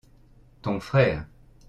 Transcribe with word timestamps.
ton 0.63 0.79
frère. 0.79 1.25